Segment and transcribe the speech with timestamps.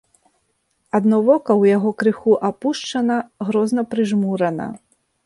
[0.99, 3.19] Адно вока ў яго крыху апушчана,
[3.51, 4.67] грозна прыжмурана.